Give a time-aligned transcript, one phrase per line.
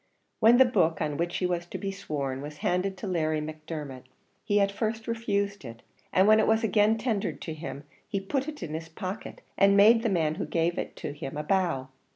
[0.39, 4.07] When the book, on which he was to be sworn, was handed to Larry Macdermot,
[4.43, 8.47] he at first refused it, and when it was again tendered to him, he put
[8.47, 11.89] it in his pocket, and made the man who gave it to him a bow.